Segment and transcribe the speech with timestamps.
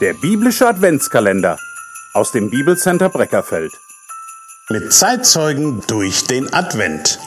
[0.00, 1.58] Der biblische Adventskalender
[2.14, 3.70] aus dem Bibelcenter Breckerfeld.
[4.70, 7.18] Mit Zeitzeugen durch den Advent.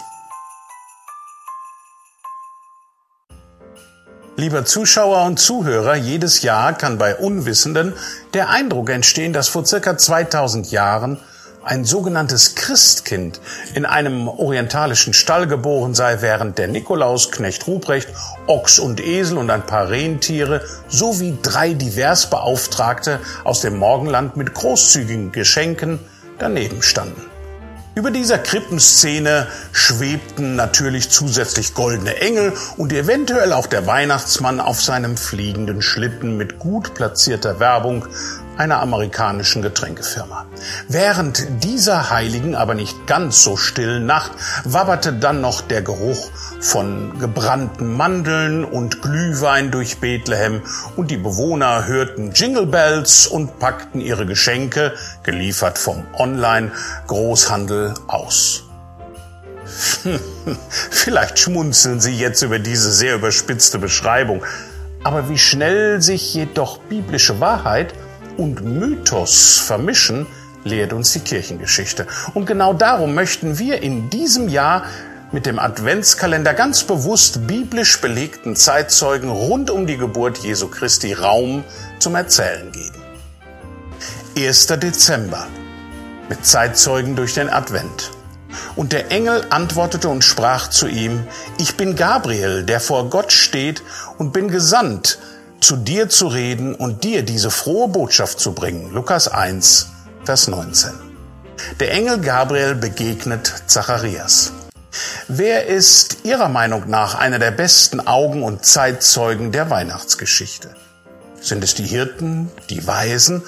[4.38, 7.94] Lieber Zuschauer und Zuhörer, jedes Jahr kann bei Unwissenden
[8.34, 11.20] der Eindruck entstehen, dass vor circa 2000 Jahren
[11.64, 13.40] ein sogenanntes Christkind
[13.74, 18.10] in einem orientalischen Stall geboren sei, während der Nikolaus, Knecht Ruprecht,
[18.48, 25.32] Ochs und Esel und ein paar Rentiere sowie drei Diversbeauftragte aus dem Morgenland mit großzügigen
[25.32, 26.00] Geschenken
[26.40, 27.22] daneben standen.
[27.96, 35.16] Über dieser Krippenszene schwebten natürlich zusätzlich goldene Engel und eventuell auch der Weihnachtsmann auf seinem
[35.16, 38.08] fliegenden Schlitten mit gut platzierter Werbung
[38.58, 40.46] einer amerikanischen Getränkefirma.
[40.88, 44.32] Während dieser heiligen, aber nicht ganz so stillen Nacht
[44.64, 46.30] wabberte dann noch der Geruch
[46.60, 50.62] von gebrannten Mandeln und Glühwein durch Bethlehem
[50.96, 54.94] und die Bewohner hörten Jingle Bells und packten ihre Geschenke,
[55.24, 58.64] geliefert vom Online-Großhandel, aus.
[60.92, 64.44] Vielleicht schmunzeln Sie jetzt über diese sehr überspitzte Beschreibung.
[65.04, 67.94] Aber wie schnell sich jedoch biblische Wahrheit
[68.38, 70.28] und Mythos vermischen,
[70.64, 72.08] lehrt uns die Kirchengeschichte.
[72.34, 74.84] Und genau darum möchten wir in diesem Jahr
[75.32, 81.64] mit dem Adventskalender ganz bewusst biblisch belegten Zeitzeugen rund um die Geburt Jesu Christi Raum
[82.00, 83.02] zum Erzählen geben.
[84.38, 84.68] 1.
[84.68, 85.48] Dezember
[86.30, 88.12] mit Zeitzeugen durch den Advent.
[88.76, 93.82] Und der Engel antwortete und sprach zu ihm, Ich bin Gabriel, der vor Gott steht
[94.18, 95.20] und bin gesandt,
[95.64, 98.92] zu dir zu reden und dir diese frohe Botschaft zu bringen.
[98.92, 99.88] Lukas 1,
[100.26, 100.92] Vers 19.
[101.80, 104.52] Der Engel Gabriel begegnet Zacharias.
[105.30, 110.76] Wer ist Ihrer Meinung nach einer der besten Augen- und Zeitzeugen der Weihnachtsgeschichte?
[111.40, 113.42] Sind es die Hirten, die Weisen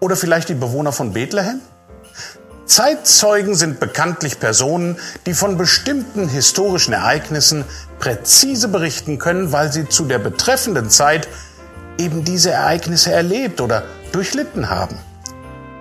[0.00, 1.60] oder vielleicht die Bewohner von Bethlehem?
[2.68, 7.64] Zeitzeugen sind bekanntlich Personen, die von bestimmten historischen Ereignissen
[7.98, 11.28] präzise berichten können, weil sie zu der betreffenden Zeit
[11.96, 14.98] eben diese Ereignisse erlebt oder durchlitten haben.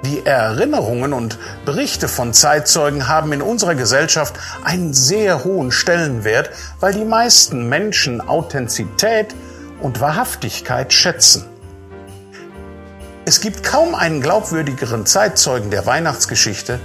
[0.06, 6.94] Die Erinnerungen und Berichte von Zeitzeugen haben in unserer Gesellschaft einen sehr hohen Stellenwert, weil
[6.94, 9.36] die meisten Menschen Authentizität
[9.82, 11.46] und Wahrhaftigkeit schätzen.
[13.28, 16.80] Es gibt kaum einen glaubwürdigeren Zeitzeugen der Weihnachtsgeschichte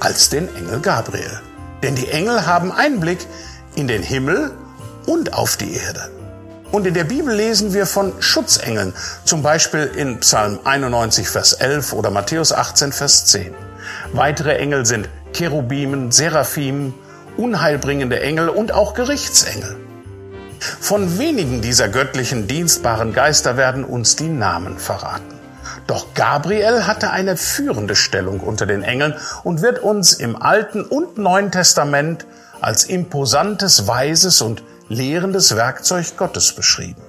[0.00, 1.42] als den Engel Gabriel.
[1.82, 3.18] Denn die Engel haben Einblick
[3.74, 4.50] in den Himmel
[5.04, 6.10] und auf die Erde.
[6.72, 8.94] Und in der Bibel lesen wir von Schutzengeln,
[9.26, 13.54] zum Beispiel in Psalm 91, Vers 11 oder Matthäus 18, Vers 10.
[14.14, 16.94] Weitere Engel sind Cherubimen, Seraphim,
[17.36, 19.76] unheilbringende Engel und auch Gerichtsengel.
[20.80, 25.33] Von wenigen dieser göttlichen dienstbaren Geister werden uns die Namen verraten.
[25.86, 31.18] Doch Gabriel hatte eine führende Stellung unter den Engeln und wird uns im Alten und
[31.18, 32.26] Neuen Testament
[32.60, 37.03] als imposantes, weises und lehrendes Werkzeug Gottes beschrieben.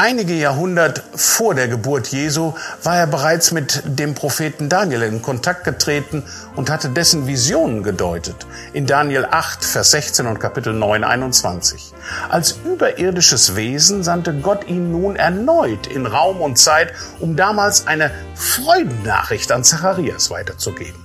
[0.00, 2.54] Einige Jahrhundert vor der Geburt Jesu
[2.84, 6.22] war er bereits mit dem Propheten Daniel in Kontakt getreten
[6.54, 8.46] und hatte dessen Visionen gedeutet.
[8.72, 11.92] In Daniel 8, Vers 16 und Kapitel 9, 21.
[12.28, 18.12] Als überirdisches Wesen sandte Gott ihn nun erneut in Raum und Zeit, um damals eine
[18.36, 21.04] Freudennachricht an Zacharias weiterzugeben.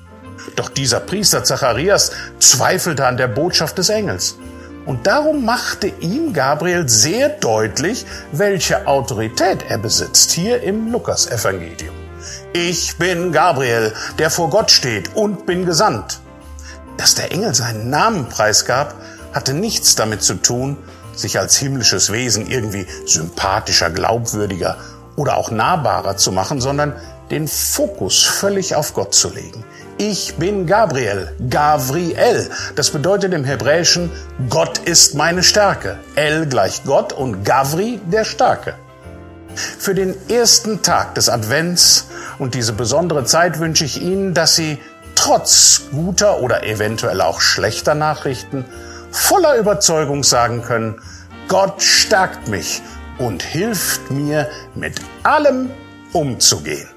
[0.56, 4.36] Doch dieser Priester Zacharias zweifelte an der Botschaft des Engels.
[4.86, 11.96] Und darum machte ihm Gabriel sehr deutlich, welche Autorität er besitzt, hier im Lukasevangelium.
[12.52, 16.20] Ich bin Gabriel, der vor Gott steht und bin gesandt.
[16.98, 18.96] Dass der Engel seinen Namen preisgab,
[19.34, 20.78] hatte nichts damit zu tun,
[21.16, 24.78] sich als himmlisches Wesen irgendwie sympathischer, glaubwürdiger
[25.16, 26.94] oder auch nahbarer zu machen, sondern
[27.32, 29.64] den Fokus völlig auf Gott zu legen.
[29.98, 32.50] Ich bin Gabriel, Gavriel.
[32.76, 34.12] Das bedeutet im Hebräischen,
[34.50, 36.00] Gott ist meine Stärke.
[36.16, 38.74] El gleich Gott und Gavri der Starke.
[39.56, 42.08] Für den ersten Tag des Advents
[42.40, 44.80] und diese besondere Zeit wünsche ich Ihnen, dass Sie
[45.16, 48.66] trotz guter oder eventuell auch schlechter Nachrichten
[49.12, 51.00] voller Überzeugung sagen können,
[51.48, 52.82] Gott stärkt mich
[53.20, 55.70] und hilft mir mit allem
[56.14, 56.93] umzugehen.